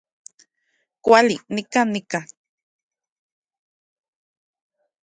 [1.03, 2.19] Kuali, nikan nika